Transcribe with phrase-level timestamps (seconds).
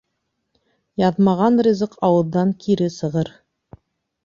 [1.01, 3.33] Яҙмаған ризыҡ ауыҙҙан кире сығыр.